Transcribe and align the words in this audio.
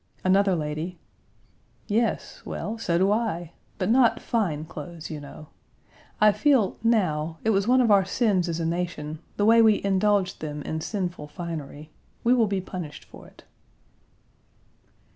Another 0.23 0.55
lady: 0.55 0.97
"Yes. 1.85 2.41
Well, 2.43 2.79
so 2.79 2.97
do 2.97 3.11
I. 3.11 3.51
But 3.77 3.91
not 3.91 4.19
fine 4.19 4.65
clothes, 4.65 5.11
you 5.11 5.19
know. 5.19 5.49
I 6.19 6.31
feel 6.31 6.75
now 6.81 7.37
it 7.43 7.51
was 7.51 7.67
one 7.67 7.81
of 7.81 7.91
our 7.91 8.03
sins 8.03 8.49
as 8.49 8.59
a 8.59 8.65
nation, 8.65 9.19
the 9.37 9.45
way 9.45 9.61
we 9.61 9.83
indulged 9.83 10.41
them 10.41 10.63
in 10.63 10.81
sinful 10.81 11.27
finery. 11.27 11.91
We 12.23 12.33
will 12.33 12.47
be 12.47 12.61
punished 12.61 13.05
for 13.05 13.27
it." 13.27 13.43